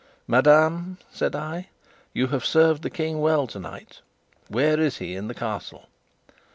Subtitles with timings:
[0.25, 1.67] "Madame," said I,
[2.11, 4.01] "you have served the King well tonight.
[4.47, 5.89] Where is he in the Castle?"